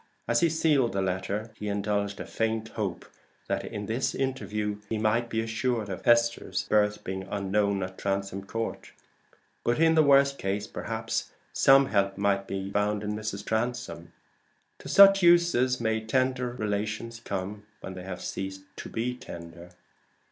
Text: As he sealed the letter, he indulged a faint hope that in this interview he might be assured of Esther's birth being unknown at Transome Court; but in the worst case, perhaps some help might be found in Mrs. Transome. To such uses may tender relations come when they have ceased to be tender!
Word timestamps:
As 0.27 0.39
he 0.39 0.49
sealed 0.49 0.93
the 0.93 1.01
letter, 1.03 1.51
he 1.57 1.67
indulged 1.67 2.19
a 2.19 2.25
faint 2.25 2.69
hope 2.69 3.05
that 3.47 3.63
in 3.63 3.85
this 3.85 4.15
interview 4.15 4.79
he 4.89 4.97
might 4.97 5.29
be 5.29 5.41
assured 5.41 5.89
of 5.89 6.07
Esther's 6.07 6.63
birth 6.63 7.03
being 7.03 7.27
unknown 7.29 7.83
at 7.83 7.99
Transome 7.99 8.43
Court; 8.47 8.93
but 9.63 9.79
in 9.79 9.93
the 9.93 10.01
worst 10.01 10.39
case, 10.39 10.65
perhaps 10.65 11.31
some 11.53 11.85
help 11.85 12.17
might 12.17 12.47
be 12.47 12.71
found 12.71 13.03
in 13.03 13.13
Mrs. 13.13 13.45
Transome. 13.45 14.11
To 14.79 14.89
such 14.89 15.21
uses 15.21 15.79
may 15.79 16.03
tender 16.03 16.49
relations 16.49 17.19
come 17.19 17.67
when 17.81 17.93
they 17.93 18.01
have 18.03 18.21
ceased 18.21 18.63
to 18.77 18.89
be 18.89 19.13
tender! 19.13 19.69